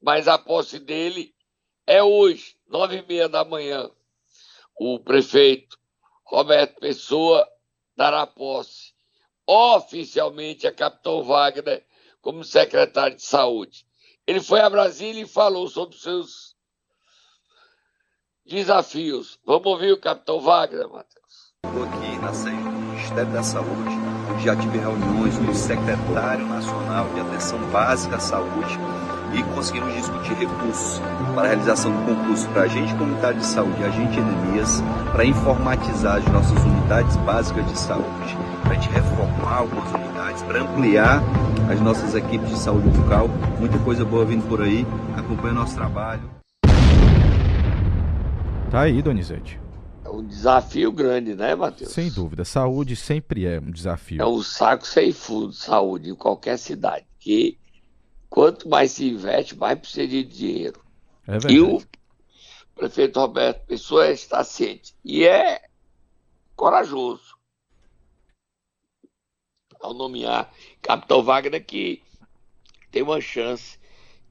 mas 0.00 0.26
a 0.26 0.38
posse 0.38 0.78
dele 0.78 1.34
é 1.86 2.02
hoje, 2.02 2.56
nove 2.66 2.96
e 2.96 3.06
meia 3.06 3.28
da 3.28 3.44
manhã. 3.44 3.90
O 4.78 4.98
prefeito 4.98 5.78
Roberto 6.24 6.80
Pessoa 6.80 7.46
dará 7.94 8.26
posse 8.26 8.94
oficialmente 9.46 10.66
a 10.66 10.72
Capitão 10.72 11.22
Wagner 11.22 11.84
como 12.22 12.42
secretário 12.42 13.16
de 13.16 13.22
saúde. 13.22 13.86
Ele 14.26 14.40
foi 14.40 14.60
a 14.60 14.70
Brasília 14.70 15.22
e 15.22 15.28
falou 15.28 15.68
sobre 15.68 15.98
seus 15.98 16.55
desafios. 18.48 19.38
Vamos 19.46 19.66
ouvir 19.66 19.92
o 19.92 20.00
capitão 20.00 20.40
Wagner, 20.40 20.88
Matheus. 20.88 21.52
Estou 21.64 21.84
aqui 21.84 22.18
na 22.18 22.32
sede 22.32 22.56
do 22.56 22.70
Ministério 22.70 23.32
da 23.32 23.42
Saúde, 23.42 23.90
já 24.42 24.56
tive 24.56 24.78
reuniões 24.78 25.36
com 25.36 25.50
o 25.50 25.54
secretário 25.54 26.46
nacional 26.46 27.08
de 27.14 27.20
atenção 27.20 27.58
básica 27.70 28.16
à 28.16 28.20
saúde 28.20 28.78
e 29.34 29.42
conseguimos 29.54 29.94
discutir 29.94 30.34
recursos 30.34 31.00
para 31.34 31.44
a 31.44 31.46
realização 31.48 31.92
do 31.92 32.06
concurso 32.06 32.48
para 32.50 32.62
agente 32.62 32.94
comunitário 32.94 33.38
de 33.38 33.46
saúde 33.46 33.80
e 33.80 33.84
agente 33.84 34.18
endemias 34.18 34.82
para 35.12 35.24
informatizar 35.24 36.16
as 36.16 36.26
nossas 36.26 36.58
unidades 36.64 37.16
básicas 37.18 37.66
de 37.66 37.78
saúde, 37.78 38.36
para 38.62 38.72
a 38.72 38.74
gente 38.74 38.88
reformar 38.90 39.58
algumas 39.58 39.92
unidades, 39.92 40.42
para 40.42 40.62
ampliar 40.62 41.22
as 41.70 41.80
nossas 41.80 42.14
equipes 42.14 42.48
de 42.48 42.58
saúde 42.58 42.96
local. 42.96 43.28
Muita 43.58 43.78
coisa 43.80 44.04
boa 44.04 44.24
vindo 44.24 44.46
por 44.48 44.62
aí. 44.62 44.86
Acompanhe 45.16 45.52
o 45.52 45.58
nosso 45.58 45.74
trabalho. 45.74 46.35
Tá 48.70 48.80
aí, 48.82 49.00
Donizete. 49.00 49.60
É 50.04 50.08
um 50.08 50.26
desafio 50.26 50.90
grande, 50.90 51.34
né, 51.34 51.54
Matheus? 51.54 51.92
Sem 51.92 52.10
dúvida. 52.10 52.44
Saúde 52.44 52.96
sempre 52.96 53.46
é 53.46 53.60
um 53.60 53.70
desafio. 53.70 54.20
É 54.20 54.26
um 54.26 54.42
saco 54.42 54.86
sem 54.86 55.12
fundo, 55.12 55.52
saúde, 55.52 56.10
em 56.10 56.14
qualquer 56.14 56.58
cidade. 56.58 57.06
Que 57.18 57.58
quanto 58.28 58.68
mais 58.68 58.92
se 58.92 59.08
investe, 59.08 59.56
mais 59.56 59.78
precisa 59.78 60.06
de 60.06 60.24
dinheiro. 60.24 60.80
É 61.26 61.32
verdade. 61.32 61.54
E 61.54 61.60
o 61.60 61.82
prefeito 62.74 63.20
Roberto 63.20 63.64
Pessoa 63.66 64.08
está 64.10 64.42
ciente. 64.42 64.94
E 65.04 65.24
é 65.24 65.62
corajoso 66.54 67.36
ao 69.80 69.94
nomear 69.94 70.52
Capitão 70.82 71.22
Wagner, 71.22 71.64
que 71.64 72.02
tem 72.90 73.02
uma 73.02 73.20
chance 73.20 73.78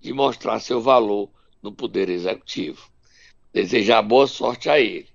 de 0.01 0.11
mostrar 0.11 0.59
seu 0.59 0.81
valor 0.81 1.29
no 1.61 1.71
Poder 1.71 2.09
Executivo. 2.09 2.94
Desejar 3.55 4.01
boa 4.01 4.27
sorte 4.27 4.69
a 4.69 4.77
ele. 4.77 5.07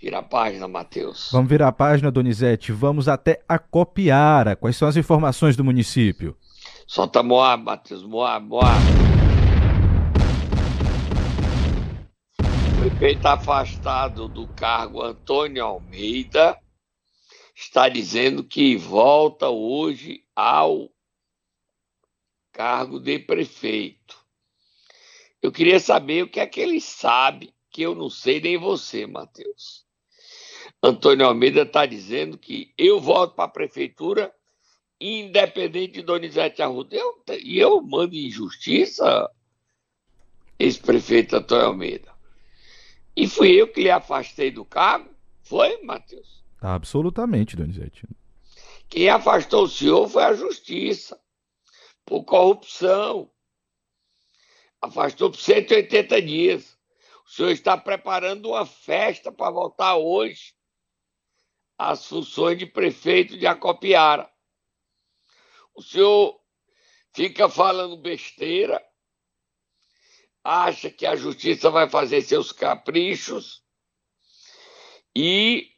Vira 0.00 0.20
a 0.20 0.22
página, 0.22 0.66
Matheus. 0.66 1.28
Vamos 1.30 1.50
virar 1.50 1.68
a 1.68 1.72
página, 1.72 2.10
Donizete. 2.10 2.72
Vamos 2.72 3.08
até 3.08 3.44
a 3.46 3.58
Copiara. 3.58 4.56
Quais 4.56 4.74
são 4.74 4.88
as 4.88 4.96
informações 4.96 5.54
do 5.54 5.62
município? 5.62 6.34
Solta 6.86 7.22
Moab, 7.22 7.62
Matheus. 7.62 8.02
Moab, 8.02 8.46
Moab. 8.46 8.80
O 12.40 12.80
prefeito 12.80 13.26
afastado 13.26 14.28
do 14.28 14.48
cargo 14.48 15.02
Antônio 15.02 15.62
Almeida 15.62 16.58
está 17.54 17.86
dizendo 17.90 18.42
que 18.42 18.78
volta 18.78 19.50
hoje 19.50 20.24
ao 20.34 20.88
cargo 22.50 22.98
de 22.98 23.18
prefeito. 23.18 24.16
Eu 25.42 25.52
queria 25.52 25.78
saber 25.78 26.24
o 26.24 26.28
que 26.28 26.40
é 26.40 26.46
que 26.46 26.60
ele 26.60 26.80
sabe 26.80 27.52
que 27.74 27.82
eu 27.82 27.92
não 27.92 28.08
sei 28.08 28.40
nem 28.40 28.56
você, 28.56 29.04
Matheus. 29.04 29.84
Antônio 30.80 31.26
Almeida 31.26 31.62
está 31.62 31.84
dizendo 31.84 32.38
que 32.38 32.72
eu 32.78 33.00
volto 33.00 33.34
para 33.34 33.46
a 33.46 33.48
prefeitura 33.48 34.32
independente 35.00 35.94
de 35.94 36.02
Donizete 36.02 36.62
Arruda. 36.62 36.94
Eu, 36.94 37.20
e 37.42 37.58
eu 37.58 37.82
mando 37.82 38.14
injustiça 38.14 39.28
esse 40.56 40.78
prefeito 40.78 41.34
Antônio 41.34 41.66
Almeida. 41.66 42.14
E 43.16 43.26
fui 43.26 43.50
eu 43.60 43.66
que 43.66 43.82
lhe 43.82 43.90
afastei 43.90 44.52
do 44.52 44.64
cargo? 44.64 45.10
Foi, 45.42 45.82
Matheus? 45.82 46.44
Absolutamente, 46.60 47.56
Donizete. 47.56 48.06
Quem 48.88 49.08
afastou 49.08 49.64
o 49.64 49.68
senhor 49.68 50.08
foi 50.08 50.22
a 50.22 50.34
justiça, 50.34 51.20
por 52.06 52.22
corrupção. 52.22 53.28
Afastou 54.80 55.28
por 55.28 55.40
180 55.40 56.22
dias. 56.22 56.73
Senhor 57.34 57.50
está 57.50 57.76
preparando 57.76 58.50
uma 58.50 58.64
festa 58.64 59.32
para 59.32 59.50
voltar 59.50 59.96
hoje 59.96 60.54
às 61.76 62.06
funções 62.06 62.56
de 62.56 62.64
prefeito 62.64 63.36
de 63.36 63.44
Acopiara. 63.44 64.32
O 65.74 65.82
senhor 65.82 66.40
fica 67.12 67.48
falando 67.48 67.96
besteira, 67.96 68.80
acha 70.44 70.88
que 70.88 71.04
a 71.04 71.16
justiça 71.16 71.70
vai 71.70 71.90
fazer 71.90 72.22
seus 72.22 72.52
caprichos 72.52 73.64
e 75.12 75.72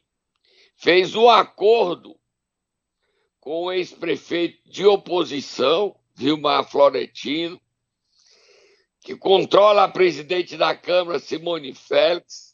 fez 0.75 1.15
um 1.15 1.27
acordo 1.27 2.19
com 3.39 3.63
o 3.63 3.71
ex-prefeito 3.71 4.69
de 4.69 4.85
oposição, 4.85 5.99
Vilmar 6.13 6.69
Florentino, 6.69 7.59
que 9.07 9.15
controla 9.15 9.85
a 9.85 9.87
presidente 9.87 10.57
da 10.57 10.75
Câmara, 10.75 11.17
Simone 11.17 11.73
Félix, 11.73 12.53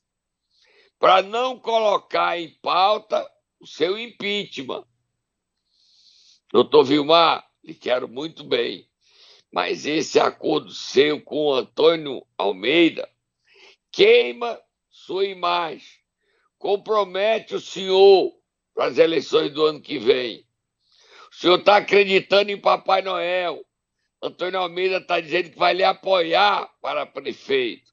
para 0.99 1.23
não 1.23 1.57
colocar 1.57 2.39
em 2.39 2.47
pauta 2.61 3.27
o 3.59 3.65
seu 3.65 3.97
impeachment. 3.97 4.85
Doutor 6.51 6.83
Vilmar, 6.83 7.43
lhe 7.63 7.73
quero 7.73 8.07
muito 8.07 8.43
bem, 8.43 8.87
mas 9.51 9.87
esse 9.87 10.19
acordo 10.19 10.69
seu 10.69 11.19
com 11.19 11.47
o 11.47 11.55
Antônio 11.55 12.23
Almeida 12.37 13.09
queima 13.91 14.61
sua 14.91 15.25
imagem, 15.25 15.87
compromete 16.59 17.55
o 17.55 17.59
senhor 17.59 18.31
para 18.75 18.85
as 18.85 18.99
eleições 18.99 19.51
do 19.51 19.65
ano 19.65 19.81
que 19.81 19.97
vem. 19.97 20.45
O 21.31 21.35
senhor 21.35 21.57
está 21.57 21.77
acreditando 21.77 22.51
em 22.51 22.61
Papai 22.61 23.01
Noel, 23.01 23.65
Antônio 24.23 24.57
Almeida 24.57 24.99
está 24.99 25.19
dizendo 25.19 25.49
que 25.49 25.57
vai 25.57 25.73
lhe 25.73 25.83
apoiar 25.83 26.73
para 26.81 27.05
prefeito. 27.05 27.91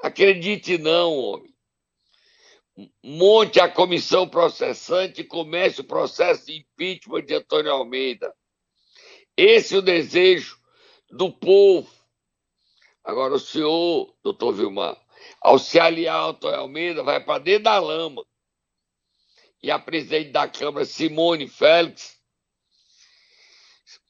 Acredite 0.00 0.78
não, 0.78 1.12
homem. 1.18 1.52
Monte 3.02 3.58
a 3.58 3.68
comissão 3.68 4.28
processante 4.28 5.22
e 5.22 5.24
comece 5.24 5.80
o 5.80 5.84
processo 5.84 6.46
de 6.46 6.58
impeachment 6.58 7.24
de 7.24 7.34
Antônio 7.34 7.72
Almeida. 7.72 8.32
Esse 9.36 9.74
é 9.74 9.78
o 9.78 9.82
desejo 9.82 10.56
do 11.10 11.32
povo. 11.32 11.92
Agora, 13.02 13.34
o 13.34 13.40
senhor, 13.40 14.14
doutor 14.22 14.52
Vilmar, 14.52 14.96
ao 15.40 15.58
se 15.58 15.80
aliar 15.80 16.14
ao 16.14 16.30
Antônio 16.30 16.60
Almeida, 16.60 17.02
vai 17.02 17.18
para 17.18 17.42
dentro 17.42 17.64
da 17.64 17.78
lama. 17.80 18.24
E 19.60 19.68
a 19.68 19.80
presidente 19.80 20.30
da 20.30 20.46
Câmara, 20.46 20.84
Simone 20.84 21.48
Félix, 21.48 22.19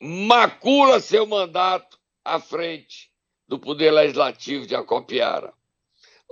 macula 0.01 0.99
seu 0.99 1.27
mandato 1.27 1.99
à 2.25 2.41
frente 2.41 3.11
do 3.47 3.59
Poder 3.59 3.91
Legislativo 3.91 4.67
de 4.67 4.75
Acopiara. 4.75 5.53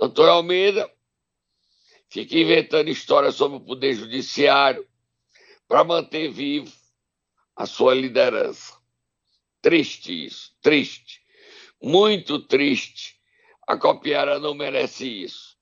Antônio 0.01 0.31
Almeida 0.31 0.89
fica 2.09 2.35
inventando 2.35 2.89
histórias 2.89 3.35
sobre 3.35 3.57
o 3.57 3.61
Poder 3.61 3.93
Judiciário 3.93 4.87
para 5.67 5.83
manter 5.83 6.31
vivo 6.31 6.71
a 7.55 7.65
sua 7.65 7.93
liderança. 7.93 8.73
Triste 9.61 10.25
isso, 10.25 10.51
triste, 10.61 11.21
muito 11.81 12.39
triste. 12.39 13.19
A 13.67 13.77
Copiara 13.77 14.39
não 14.39 14.55
merece 14.55 15.05
isso. 15.05 15.55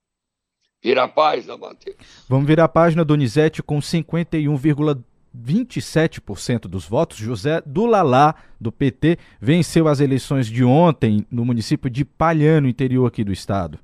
Vira 0.81 1.03
a 1.03 1.07
página, 1.07 1.57
Matheus. 1.57 1.97
Vamos 2.29 2.47
virar 2.47 2.65
a 2.65 2.69
página, 2.69 3.03
Donizete, 3.03 3.61
com 3.61 3.79
51,2 3.79 5.03
27% 5.37 6.61
dos 6.61 6.85
votos. 6.85 7.17
José 7.17 7.61
Dulalá, 7.65 8.35
do 8.59 8.71
PT, 8.71 9.17
venceu 9.39 9.87
as 9.87 9.99
eleições 9.99 10.47
de 10.47 10.63
ontem 10.63 11.25
no 11.29 11.45
município 11.45 11.89
de 11.89 12.03
Palhano, 12.03 12.67
interior 12.67 13.05
aqui 13.05 13.23
do 13.23 13.31
estado. 13.31 13.79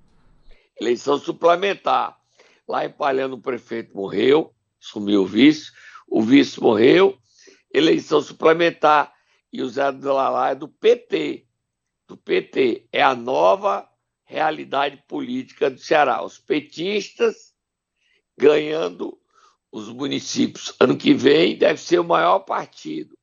Eleição 0.79 1.17
suplementar. 1.17 2.17
Lá 2.67 2.85
em 2.85 2.89
Palhano 2.89 3.35
o 3.35 3.41
prefeito 3.41 3.95
morreu, 3.95 4.53
sumiu 4.79 5.23
o 5.23 5.25
vice, 5.25 5.71
o 6.07 6.21
vice 6.21 6.61
morreu, 6.61 7.17
eleição 7.73 8.21
suplementar. 8.21 9.13
E 9.51 9.61
o 9.61 9.69
Zé 9.69 9.91
Dulalá 9.91 10.49
é 10.49 10.55
do 10.55 10.67
PT. 10.67 11.45
Do 12.07 12.17
PT. 12.17 12.87
É 12.91 13.03
a 13.03 13.13
nova 13.13 13.87
realidade 14.25 15.03
política 15.07 15.69
do 15.69 15.79
Ceará. 15.79 16.23
Os 16.23 16.39
petistas 16.39 17.53
ganhando 18.37 19.19
os 19.73 19.89
municípios. 19.89 20.75
Ano 20.79 20.95
que 20.95 21.15
vem 21.15 21.57
deve 21.57 21.79
ser 21.81 21.97
o 21.97 22.03
maior 22.03 22.39
partido. 22.39 23.17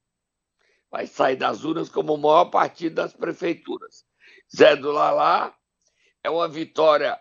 Vai 0.90 1.07
sair 1.07 1.37
das 1.37 1.62
urnas 1.62 1.88
como 1.88 2.14
o 2.14 2.19
maior 2.19 2.47
partido 2.47 2.97
das 2.97 3.12
prefeituras. 3.12 4.04
Zé 4.54 4.75
do 4.75 4.90
Lalá 4.90 5.57
é 6.25 6.28
uma 6.28 6.49
vitória 6.49 7.16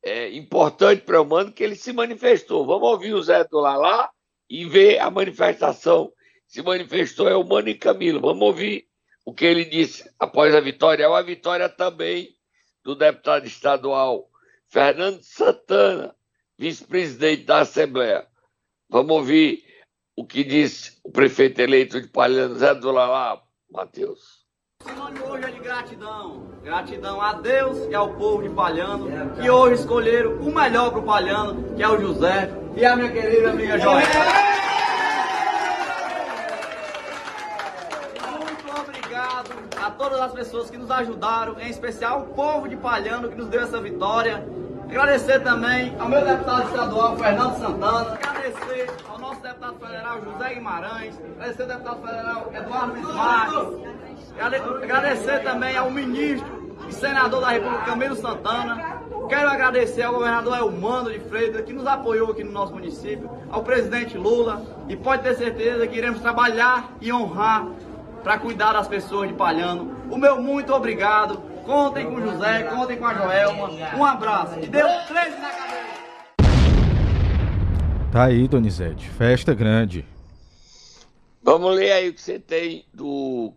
é, 0.00 0.30
importante 0.30 1.02
para 1.02 1.20
o 1.20 1.24
Mano 1.24 1.52
que 1.52 1.64
ele 1.64 1.74
se 1.74 1.92
manifestou. 1.92 2.64
Vamos 2.64 2.88
ouvir 2.88 3.12
o 3.12 3.22
Zé 3.22 3.42
do 3.42 3.58
Lalá 3.58 4.08
e 4.48 4.64
ver 4.64 5.00
a 5.00 5.10
manifestação. 5.10 6.12
Se 6.46 6.62
manifestou 6.62 7.28
é 7.28 7.34
o 7.34 7.42
Mano 7.42 7.68
e 7.68 7.74
Camilo. 7.74 8.20
Vamos 8.20 8.42
ouvir 8.42 8.86
o 9.24 9.34
que 9.34 9.44
ele 9.44 9.64
disse 9.64 10.08
após 10.20 10.54
a 10.54 10.60
vitória. 10.60 11.02
É 11.02 11.08
uma 11.08 11.22
vitória 11.22 11.68
também 11.68 12.32
do 12.84 12.94
deputado 12.94 13.44
estadual 13.44 14.30
Fernando 14.68 15.20
Santana, 15.22 16.14
vice-presidente 16.58 17.44
da 17.44 17.60
Assembleia. 17.60 18.26
Vamos 18.88 19.10
ouvir 19.10 19.64
o 20.16 20.24
que 20.24 20.44
disse 20.44 20.98
o 21.02 21.10
prefeito 21.10 21.60
eleito 21.60 22.00
de 22.00 22.08
Palhano, 22.08 22.54
Zé 22.56 22.74
do 22.74 22.90
Lalá, 22.90 23.42
Matheus. 23.70 24.44
Hoje 25.28 25.44
é 25.44 25.50
de 25.50 25.60
gratidão. 25.60 26.50
Gratidão 26.62 27.20
a 27.20 27.32
Deus 27.34 27.88
e 27.88 27.94
ao 27.94 28.14
povo 28.14 28.42
de 28.42 28.54
Palhano, 28.54 29.08
que 29.40 29.50
hoje 29.50 29.80
escolheram 29.80 30.36
o 30.36 30.54
melhor 30.54 30.90
para 30.90 31.00
o 31.00 31.04
Palhano, 31.04 31.74
que 31.74 31.82
é 31.82 31.88
o 31.88 32.00
José 32.00 32.50
e 32.76 32.84
a 32.84 32.96
minha 32.96 33.10
querida 33.10 33.50
amiga 33.50 33.78
Joel. 33.78 34.06
Muito 38.30 38.80
obrigado 38.80 39.50
a 39.76 39.90
todas 39.90 40.20
as 40.20 40.32
pessoas 40.32 40.70
que 40.70 40.76
nos 40.76 40.90
ajudaram, 40.90 41.58
em 41.60 41.68
especial 41.68 42.22
o 42.22 42.34
povo 42.34 42.68
de 42.68 42.76
Palhano 42.76 43.28
que 43.28 43.36
nos 43.36 43.48
deu 43.48 43.62
essa 43.62 43.80
vitória. 43.80 44.46
Agradecer 44.88 45.40
também 45.40 45.94
ao 45.98 46.08
meu 46.08 46.24
deputado 46.24 46.68
estadual, 46.68 47.16
Fernando 47.16 47.58
Santana. 47.58 48.18
Agradecer 48.22 48.90
ao 49.08 49.18
nosso 49.18 49.40
deputado 49.40 49.76
federal, 49.78 50.20
José 50.22 50.54
Guimarães. 50.54 51.20
Agradecer 51.36 51.62
ao 51.62 51.68
deputado 51.68 52.00
federal, 52.06 52.52
Eduardo 52.54 52.92
Bismarck. 52.92 54.82
Agradecer 54.82 55.42
também 55.42 55.76
ao 55.76 55.90
ministro 55.90 56.64
e 56.88 56.92
senador 56.92 57.40
da 57.40 57.48
República, 57.48 57.84
Camilo 57.84 58.16
Santana. 58.16 59.02
Quero 59.28 59.48
agradecer 59.48 60.02
ao 60.02 60.14
governador 60.14 60.58
Elmano 60.58 61.10
de 61.10 61.18
Freitas, 61.20 61.64
que 61.64 61.72
nos 61.72 61.86
apoiou 61.86 62.30
aqui 62.30 62.44
no 62.44 62.52
nosso 62.52 62.74
município, 62.74 63.30
ao 63.50 63.62
presidente 63.62 64.18
Lula, 64.18 64.62
e 64.88 64.96
pode 64.96 65.22
ter 65.22 65.34
certeza 65.34 65.86
que 65.86 65.96
iremos 65.96 66.20
trabalhar 66.20 66.90
e 67.00 67.12
honrar 67.12 67.66
para 68.22 68.38
cuidar 68.38 68.74
das 68.74 68.86
pessoas 68.86 69.28
de 69.28 69.34
Palhano. 69.34 69.96
O 70.10 70.18
meu 70.18 70.40
muito 70.40 70.72
obrigado. 70.74 71.53
Contem 71.64 72.04
com 72.04 72.16
o 72.16 72.20
José, 72.20 72.62
contem 72.64 72.98
com 72.98 73.06
a 73.06 73.14
Joelma. 73.14 73.70
Um 73.96 74.04
abraço. 74.04 74.60
E 74.60 74.66
deu 74.66 74.86
três 75.08 75.40
na 75.40 75.48
cabeça. 75.50 75.94
Tá 78.12 78.24
aí, 78.24 78.46
Donizete. 78.46 79.08
Festa 79.08 79.54
grande. 79.54 80.04
Vamos 81.42 81.74
ler 81.74 81.92
aí 81.92 82.08
o 82.10 82.14
que 82.14 82.20
você 82.20 82.38
tem 82.38 82.84
do 82.92 83.52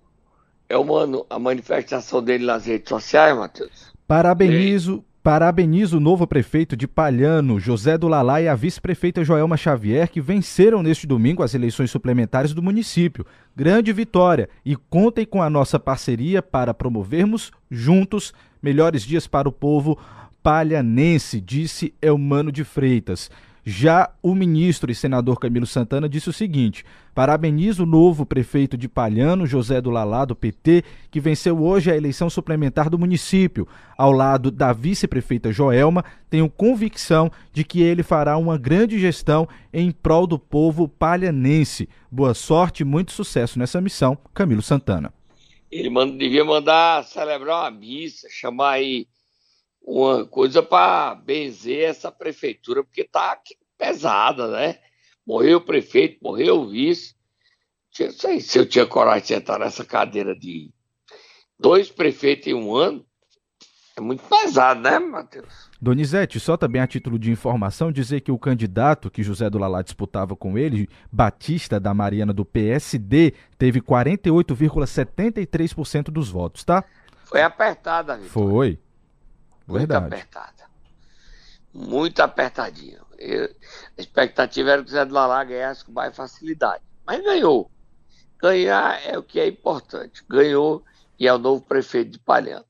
é 0.70 0.78
humano 0.78 1.26
a 1.30 1.38
manifestação 1.38 2.24
dele 2.24 2.46
nas 2.46 2.66
redes 2.66 2.90
sociais, 2.90 3.36
Matheus? 3.38 3.92
Parabenizo, 4.08 5.04
parabenizo 5.28 5.98
o 5.98 6.00
novo 6.00 6.26
prefeito 6.26 6.74
de 6.78 6.88
Palhano, 6.88 7.60
José 7.60 7.98
do 7.98 8.08
Lalá, 8.08 8.42
e 8.42 8.48
a 8.48 8.56
vice-prefeita 8.56 9.26
Joelma 9.26 9.58
Xavier, 9.58 10.08
que 10.08 10.22
venceram 10.22 10.82
neste 10.82 11.06
domingo 11.06 11.44
as 11.44 11.54
eleições 11.54 11.92
suplementares 11.92 12.54
do 12.54 12.64
município. 12.64 13.26
Grande 13.54 13.92
vitória 13.92 14.48
e 14.64 14.78
contem 14.78 15.26
com 15.26 15.44
a 15.44 15.50
nossa 15.50 15.78
parceria 15.78 16.42
para 16.42 16.74
promovermos 16.74 17.52
juntos 17.70 18.34
melhores 18.64 19.04
dias 19.04 19.28
para 19.28 19.50
o 19.50 19.52
povo 19.52 20.00
palhanense, 20.42 21.42
disse 21.42 21.94
Elmano 22.02 22.50
de 22.50 22.64
Freitas. 22.64 23.30
Já 23.70 24.10
o 24.24 24.34
ministro 24.34 24.90
e 24.90 24.96
senador 24.96 25.42
Camilo 25.42 25.66
Santana 25.66 26.08
disse 26.08 26.30
o 26.30 26.34
seguinte: 26.34 26.86
parabenizo 27.14 27.84
o 27.84 27.86
novo 27.86 28.26
prefeito 28.26 28.78
de 28.78 28.88
Palhano, 28.88 29.46
José 29.46 29.82
do 29.82 29.90
Lalá, 29.90 30.24
do 30.24 30.34
PT, 30.34 30.86
que 31.12 31.20
venceu 31.20 31.62
hoje 31.62 31.92
a 31.92 31.98
eleição 31.98 32.30
suplementar 32.30 32.90
do 32.90 32.98
município. 32.98 33.68
Ao 33.98 34.14
lado 34.14 34.52
da 34.52 34.72
vice-prefeita 34.72 35.52
Joelma, 35.52 36.06
tenho 36.30 36.50
convicção 36.50 37.30
de 37.52 37.66
que 37.66 37.82
ele 37.82 38.04
fará 38.04 38.38
uma 38.38 38.58
grande 38.58 38.98
gestão 38.98 39.46
em 39.74 39.92
prol 39.92 40.26
do 40.26 40.40
povo 40.40 40.88
palhanense. 40.88 41.90
Boa 42.10 42.34
sorte 42.34 42.84
e 42.84 42.86
muito 42.86 43.12
sucesso 43.12 43.60
nessa 43.60 43.82
missão, 43.82 44.18
Camilo 44.34 44.62
Santana. 44.62 45.14
Ele 45.70 45.90
devia 46.18 46.46
mandar 46.46 47.04
celebrar 47.04 47.64
uma 47.64 47.72
missa, 47.72 48.30
chamar 48.32 48.76
aí 48.76 49.08
uma 49.88 50.26
coisa 50.26 50.62
para 50.62 51.16
benzer 51.16 51.90
essa 51.90 52.12
prefeitura, 52.12 52.84
porque 52.84 53.06
tá 53.06 53.40
pesada, 53.78 54.50
né? 54.50 54.80
Morreu 55.26 55.60
o 55.60 55.66
prefeito, 55.66 56.20
morreu 56.22 56.60
o 56.60 56.68
vice. 56.68 57.16
Não 57.98 58.12
sei 58.12 58.42
se 58.42 58.60
eu 58.60 58.68
tinha 58.68 58.86
coragem 58.86 59.22
de 59.22 59.28
sentar 59.30 59.58
nessa 59.58 59.86
cadeira 59.86 60.38
de 60.38 60.70
dois 61.58 61.90
prefeitos 61.90 62.48
em 62.48 62.54
um 62.54 62.76
ano. 62.76 63.06
É 63.96 64.02
muito 64.02 64.24
pesado, 64.24 64.82
né, 64.82 65.00
Matheus? 65.00 65.72
Donizete, 65.82 66.38
só 66.40 66.56
também 66.58 66.82
a 66.82 66.88
título 66.88 67.18
de 67.18 67.32
informação, 67.32 67.92
dizer 67.92 68.22
que 68.22 68.32
o 68.32 68.38
candidato 68.38 69.10
que 69.10 69.24
José 69.24 69.50
do 69.50 69.58
Lalá 69.58 69.82
disputava 69.82 70.36
com 70.36 70.56
ele, 70.58 70.90
Batista 71.12 71.80
da 71.80 71.94
Mariana 71.94 72.34
do 72.34 72.44
PSD, 72.44 73.34
teve 73.58 73.80
48,73% 73.82 76.12
dos 76.12 76.30
votos, 76.30 76.66
tá? 76.66 76.84
Foi 77.24 77.42
apertada, 77.42 78.18
Vitor. 78.18 78.32
Foi. 78.32 78.78
Verdade. 79.68 80.02
Muito 80.02 80.14
apertada. 80.14 80.64
Muito 81.74 82.20
apertadinha. 82.22 83.00
Eu, 83.20 83.46
a 83.98 84.02
expectativa 84.02 84.72
era 84.72 84.84
que 84.84 84.90
o 84.90 84.92
Zé 84.92 85.06
do 85.06 85.14
Lalá 85.14 85.44
ganhasse 85.44 85.84
com 85.84 85.92
mais 85.92 86.16
facilidade. 86.16 86.84
Mas 87.06 87.24
ganhou. 87.24 87.70
Ganhar 88.40 89.00
é 89.06 89.18
o 89.18 89.24
que 89.24 89.40
é 89.40 89.48
importante. 89.48 90.24
Ganhou 90.30 90.84
e 91.20 91.28
é 91.28 91.34
o 91.34 91.38
novo 91.38 91.62
prefeito 91.62 92.12
de 92.12 92.20
Palhano. 92.20 92.66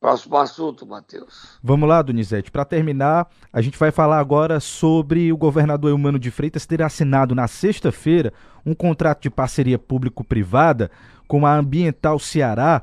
Próximo 0.00 0.36
assunto, 0.36 0.84
Matheus. 0.84 1.58
Vamos 1.62 1.88
lá, 1.88 2.02
Donizete. 2.02 2.50
Para 2.50 2.64
terminar, 2.64 3.30
a 3.52 3.60
gente 3.60 3.78
vai 3.78 3.92
falar 3.92 4.18
agora 4.18 4.58
sobre 4.58 5.32
o 5.32 5.36
governador 5.36 5.90
Eumano 5.90 6.18
de 6.18 6.28
Freitas 6.28 6.66
ter 6.66 6.82
assinado 6.82 7.36
na 7.36 7.46
sexta-feira 7.46 8.32
um 8.66 8.74
contrato 8.74 9.22
de 9.22 9.30
parceria 9.30 9.78
público-privada 9.78 10.90
com 11.28 11.46
a 11.46 11.54
Ambiental 11.54 12.18
Ceará 12.18 12.82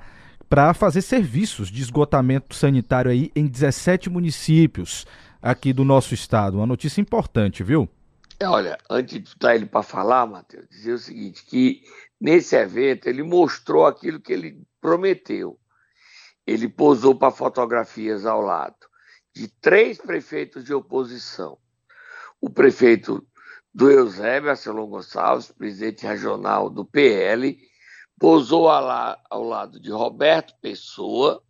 para 0.49 0.73
fazer 0.73 1.01
serviços 1.01 1.69
de 1.69 1.81
esgotamento 1.81 2.55
sanitário 2.55 3.12
aí 3.12 3.31
em 3.35 3.45
17 3.45 4.09
municípios 4.09 5.05
aqui 5.41 5.71
do 5.71 5.85
nosso 5.85 6.13
estado. 6.13 6.57
Uma 6.57 6.65
notícia 6.65 6.99
importante, 6.99 7.63
viu? 7.63 7.88
É, 8.39 8.47
olha, 8.47 8.77
antes 8.89 9.21
de 9.21 9.35
dar 9.38 9.55
ele 9.55 9.65
para 9.65 9.83
falar, 9.83 10.25
Matheus, 10.25 10.67
dizer 10.69 10.93
o 10.93 10.97
seguinte, 10.97 11.45
que 11.45 11.83
nesse 12.19 12.55
evento 12.55 13.07
ele 13.07 13.21
mostrou 13.21 13.85
aquilo 13.85 14.19
que 14.19 14.33
ele 14.33 14.62
prometeu. 14.81 15.59
Ele 16.47 16.67
posou 16.67 17.13
para 17.13 17.31
fotografias 17.31 18.25
ao 18.25 18.41
lado 18.41 18.75
de 19.35 19.47
três 19.62 19.97
prefeitos 19.97 20.63
de 20.63 20.73
oposição. 20.73 21.57
O 22.41 22.49
prefeito 22.49 23.25
do 23.73 23.89
Eusébio, 23.89 24.49
Arcelon 24.49 24.88
Gonçalves, 24.88 25.51
presidente 25.51 26.05
regional 26.05 26.69
do 26.69 26.83
PL, 26.83 27.57
Pousou 28.19 28.67
ao 28.67 29.43
lado 29.43 29.79
de 29.79 29.89
Roberto 29.91 30.53
Pessoa, 30.60 31.41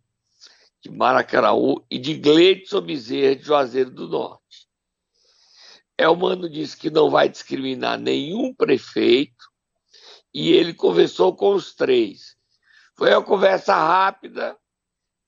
de 0.80 0.88
Maracanaú, 0.88 1.84
e 1.90 1.98
de 1.98 2.14
Gleidson 2.14 2.80
Bezerra, 2.80 3.34
de 3.34 3.42
Juazeiro 3.42 3.90
do 3.90 4.08
Norte. 4.08 4.68
Elmano 5.98 6.48
disse 6.48 6.76
que 6.76 6.88
não 6.88 7.10
vai 7.10 7.28
discriminar 7.28 7.98
nenhum 7.98 8.54
prefeito 8.54 9.50
e 10.32 10.52
ele 10.52 10.72
conversou 10.72 11.34
com 11.34 11.54
os 11.54 11.74
três. 11.74 12.36
Foi 12.94 13.10
uma 13.10 13.22
conversa 13.22 13.74
rápida, 13.74 14.56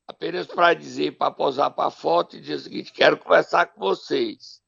apenas 0.06 0.46
para 0.46 0.74
dizer, 0.74 1.18
para 1.18 1.32
posar 1.32 1.72
para 1.72 1.88
a 1.88 1.90
foto 1.90 2.36
e 2.36 2.40
dizer 2.40 2.54
o 2.54 2.60
seguinte: 2.60 2.92
quero 2.92 3.18
conversar 3.18 3.66
com 3.66 3.80
vocês. 3.80 4.62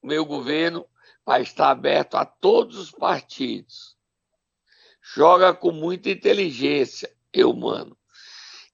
O 0.00 0.06
meu 0.06 0.24
governo 0.24 0.86
vai 1.24 1.42
estar 1.42 1.70
aberto 1.70 2.14
a 2.14 2.24
todos 2.24 2.78
os 2.78 2.92
partidos 2.92 3.95
joga 5.14 5.54
com 5.54 5.70
muita 5.70 6.10
inteligência, 6.10 7.10
eu, 7.32 7.52
mano. 7.52 7.96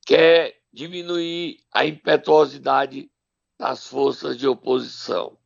Quer 0.07 0.57
diminuir 0.73 1.59
a 1.73 1.85
impetuosidade 1.85 3.11
das 3.59 3.87
forças 3.87 4.37
de 4.37 4.49
oposição. 4.49 5.37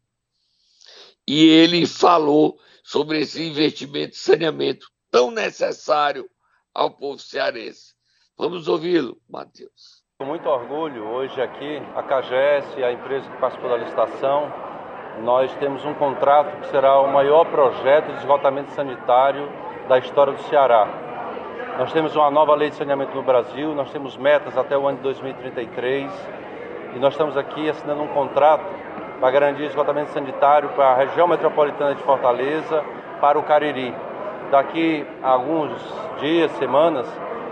e 1.28 1.44
ele 1.48 1.86
falou 1.88 2.56
sobre 2.84 3.18
esse 3.18 3.42
investimento 3.42 4.10
de 4.10 4.18
saneamento 4.18 4.86
tão 5.10 5.28
necessário 5.32 6.30
ao 6.72 6.88
povo 6.88 7.18
cearense. 7.18 7.94
Vamos 8.38 8.68
ouvi-lo, 8.68 9.20
Matheus. 9.28 10.04
Com 10.20 10.26
muito 10.26 10.48
orgulho, 10.48 11.04
hoje 11.08 11.42
aqui, 11.42 11.78
a 11.96 12.02
CAGES, 12.04 12.76
a 12.76 12.92
empresa 12.92 13.28
que 13.28 13.40
participou 13.40 13.70
da 13.70 13.76
licitação, 13.78 14.52
nós 15.24 15.52
temos 15.56 15.84
um 15.84 15.94
contrato 15.94 16.60
que 16.60 16.68
será 16.68 17.00
o 17.00 17.12
maior 17.12 17.44
projeto 17.50 18.12
de 18.12 18.18
esgotamento 18.20 18.70
sanitário 18.70 19.50
da 19.88 19.98
história 19.98 20.32
do 20.32 20.42
Ceará. 20.42 20.88
Nós 21.78 21.92
temos 21.92 22.16
uma 22.16 22.30
nova 22.30 22.54
lei 22.54 22.70
de 22.70 22.76
saneamento 22.76 23.14
no 23.14 23.22
Brasil, 23.22 23.74
nós 23.74 23.90
temos 23.90 24.16
metas 24.16 24.56
até 24.56 24.76
o 24.76 24.86
ano 24.86 24.96
de 24.96 25.02
2033 25.04 26.10
e 26.94 26.98
nós 26.98 27.12
estamos 27.12 27.36
aqui 27.36 27.68
assinando 27.68 28.02
um 28.02 28.08
contrato 28.08 28.64
para 29.20 29.30
garantir 29.30 29.64
esgotamento 29.64 30.10
sanitário 30.10 30.70
para 30.70 30.92
a 30.92 30.94
região 30.94 31.28
metropolitana 31.28 31.94
de 31.94 32.02
Fortaleza, 32.02 32.82
para 33.20 33.38
o 33.38 33.42
Cariri. 33.42 33.94
Daqui 34.50 35.06
a 35.22 35.30
alguns 35.30 35.72
dias, 36.20 36.50
semanas, 36.52 37.06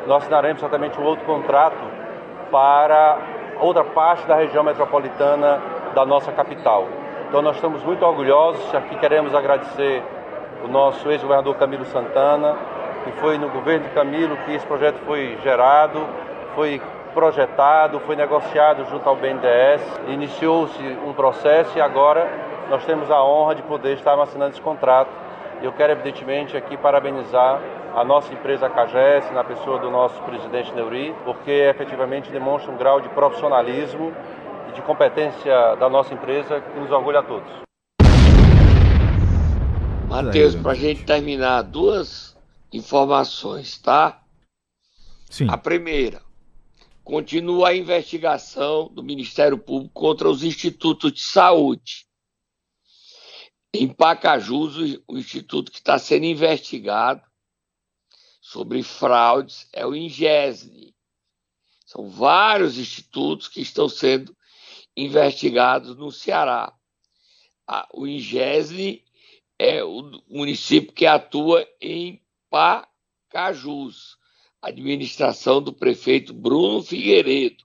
nós 0.07 0.23
assinaremos 0.23 0.63
exatamente 0.63 0.99
um 1.01 1.05
outro 1.05 1.25
contrato 1.25 1.85
para 2.51 3.19
outra 3.61 3.85
parte 3.85 4.27
da 4.27 4.37
região 4.37 4.65
metropolitana 4.65 5.61
da 5.95 6.05
nossa 6.05 6.33
capital. 6.33 6.87
Então 7.29 7.43
nós 7.43 7.57
estamos 7.57 7.83
muito 7.83 8.05
orgulhosos, 8.05 8.75
aqui 8.75 8.97
queremos 8.97 9.35
agradecer 9.35 10.03
o 10.65 10.69
nosso 10.69 11.11
ex-governador 11.11 11.55
Camilo 11.57 11.85
Santana, 11.85 12.57
que 13.05 13.13
foi 13.21 13.37
no 13.37 13.49
governo 13.51 13.87
de 13.87 13.95
Camilo 13.95 14.37
que 14.39 14.55
esse 14.55 14.67
projeto 14.67 14.99
foi 15.05 15.39
gerado, 15.43 16.07
foi 16.55 16.81
projetado, 17.13 18.01
foi 18.01 18.17
negociado 18.17 18.85
junto 18.91 19.09
ao 19.09 19.15
BNDES, 19.15 20.01
iniciou-se 20.09 20.83
um 21.07 21.13
processo 21.13 21.77
e 21.79 21.81
agora 21.81 22.29
nós 22.69 22.85
temos 22.85 23.11
a 23.11 23.23
honra 23.23 23.55
de 23.55 23.63
poder 23.63 23.95
estar 23.95 24.19
assinando 24.19 24.53
esse 24.53 24.61
contrato. 24.61 25.11
Eu 25.63 25.73
quero 25.73 25.93
evidentemente 25.93 26.57
aqui 26.57 26.77
parabenizar 26.77 27.61
a 27.95 28.03
nossa 28.03 28.33
empresa 28.33 28.69
Cagés, 28.69 29.31
na 29.33 29.45
pessoa 29.45 29.79
do 29.79 29.91
nosso 29.91 30.21
presidente 30.23 30.75
Neuri, 30.75 31.15
porque 31.25 31.51
efetivamente 31.51 32.33
demonstra 32.33 32.73
um 32.73 32.77
grau 32.77 33.01
de 33.01 33.09
profissionalismo 33.11 34.13
de 34.75 34.83
competência 34.83 35.77
da 35.77 35.89
nossa 35.89 36.13
empresa 36.13 36.61
que 36.61 36.81
nos 36.81 36.91
orgulha 36.91 37.21
a 37.21 37.23
todos. 37.23 37.64
Matheus, 40.09 40.55
para 40.55 40.73
a 40.73 40.75
gente 40.75 41.05
terminar, 41.05 41.63
duas 41.63 42.37
informações, 42.73 43.79
tá? 43.79 44.23
Sim. 45.31 45.47
A 45.49 45.59
primeira, 45.59 46.23
continua 47.03 47.71
a 47.71 47.77
investigação 47.77 48.89
do 48.89 49.03
Ministério 49.03 49.59
Público 49.59 49.93
contra 49.93 50.29
os 50.29 50.43
institutos 50.43 51.13
de 51.13 51.21
saúde. 51.21 52.07
Em 53.73 53.89
Pacajus, 53.89 55.01
o 55.09 55.19
instituto 55.19 55.73
que 55.73 55.79
está 55.79 55.99
sendo 55.99 56.27
investigado 56.27 57.23
sobre 58.41 58.83
fraudes 58.83 59.69
é 59.73 59.85
o 59.85 59.95
INGESNE. 59.97 60.95
São 61.85 62.09
vários 62.09 62.79
institutos 62.79 63.49
que 63.49 63.61
estão 63.61 63.89
sendo 63.89 64.37
investigados 64.97 65.97
no 65.97 66.13
Ceará. 66.13 66.73
O 67.93 68.07
INGESNE 68.07 69.04
é 69.65 69.83
o 69.83 70.23
município 70.29 70.93
que 70.93 71.07
atua 71.07 71.67
em 71.81 72.23
Pacajus, 72.51 74.19
administração 74.61 75.63
do 75.63 75.73
prefeito 75.73 76.35
Bruno 76.35 76.83
Figueiredo. 76.83 77.65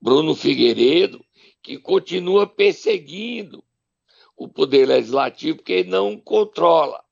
Bruno 0.00 0.34
Figueiredo, 0.34 1.24
que 1.62 1.78
continua 1.78 2.46
perseguindo 2.46 3.62
o 4.36 4.48
poder 4.48 4.86
legislativo, 4.86 5.58
porque 5.58 5.72
ele 5.72 5.90
não 5.90 6.18
controla. 6.18 7.04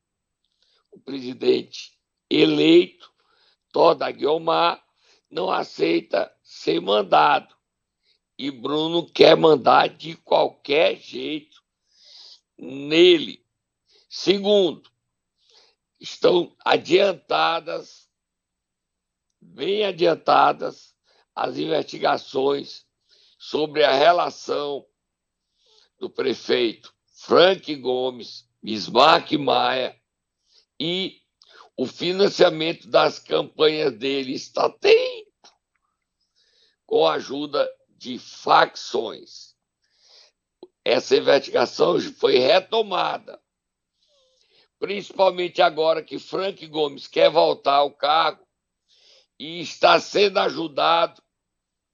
O 0.91 0.99
presidente 0.99 1.93
eleito, 2.31 3.13
Toda 3.73 4.11
Guiomar, 4.11 4.83
não 5.31 5.51
aceita 5.51 6.33
ser 6.43 6.81
mandado 6.81 7.55
e 8.39 8.51
Bruno 8.51 9.07
quer 9.07 9.37
mandar 9.37 9.89
de 9.89 10.17
qualquer 10.17 10.97
jeito 10.97 11.63
nele. 12.59 13.44
Segundo, 14.17 14.89
estão 15.99 16.55
adiantadas, 16.65 18.09
bem 19.41 19.85
adiantadas, 19.85 20.95
as 21.35 21.59
investigações 21.59 22.87
sobre 23.37 23.83
a 23.83 23.93
relação 23.93 24.87
do 25.99 26.09
prefeito 26.09 26.95
Frank 27.09 27.75
Gomes, 27.75 28.49
Bismarck 28.63 29.33
Maia 29.33 30.01
e 30.79 31.21
o 31.77 31.85
financiamento 31.85 32.87
das 32.87 33.19
campanhas 33.19 33.99
dele 33.99 34.33
está 34.33 34.71
tempo 34.71 35.33
com 36.87 37.05
a 37.05 37.15
ajuda 37.15 37.69
de 37.89 38.17
facções. 38.21 39.57
Essa 40.85 41.17
investigação 41.17 41.99
foi 41.99 42.39
retomada, 42.39 43.43
principalmente 44.79 45.63
agora 45.63 46.03
que 46.03 46.19
Frank 46.19 46.67
Gomes 46.67 47.07
quer 47.07 47.31
voltar 47.31 47.77
ao 47.77 47.91
cargo 47.91 48.45
e 49.39 49.61
está 49.61 49.99
sendo 50.01 50.39
ajudado 50.39 51.23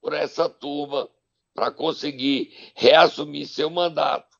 por 0.01 0.13
essa 0.13 0.49
turma 0.49 1.09
para 1.53 1.71
conseguir 1.71 2.55
reassumir 2.75 3.47
seu 3.47 3.69
mandato. 3.69 4.37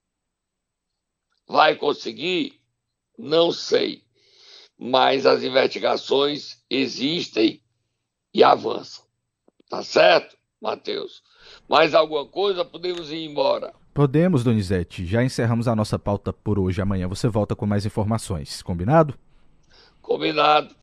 Vai 1.47 1.75
conseguir? 1.75 2.62
Não 3.17 3.51
sei. 3.51 4.04
Mas 4.77 5.25
as 5.25 5.43
investigações 5.43 6.63
existem 6.69 7.62
e 8.34 8.43
avançam. 8.43 9.06
Tá 9.69 9.84
certo, 9.84 10.38
Matheus? 10.60 11.21
Mais 11.67 11.93
alguma 11.93 12.25
coisa? 12.25 12.65
Podemos 12.65 13.12
ir 13.12 13.23
embora. 13.25 13.73
Podemos, 13.93 14.43
Donizete. 14.43 15.06
Já 15.06 15.23
encerramos 15.23 15.67
a 15.67 15.75
nossa 15.75 15.99
pauta 15.99 16.32
por 16.32 16.58
hoje. 16.58 16.82
Amanhã 16.82 17.08
você 17.08 17.27
volta 17.27 17.56
com 17.56 17.65
mais 17.65 17.86
informações. 17.86 18.62
Combinado? 18.62 19.13
Combinado. 20.01 20.73